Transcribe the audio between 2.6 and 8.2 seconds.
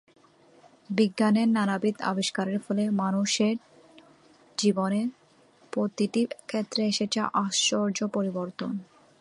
ফলে মানুষেড় জীবনের প্রতিটি ক্ষেত্রে এসেছে আশ্চর্য